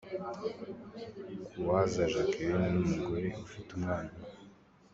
Kuwaza 1.49 2.03
Jacqueline 2.13 2.67
ni 2.73 2.79
umugore 2.87 3.27
ufite 3.45 3.69
umwana 3.77 4.09
umwe. 4.17 4.29